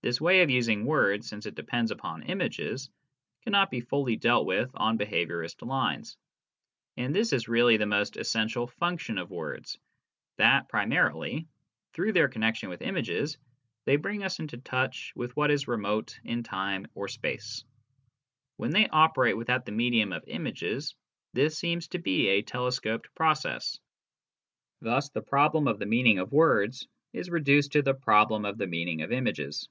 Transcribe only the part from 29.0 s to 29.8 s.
of images.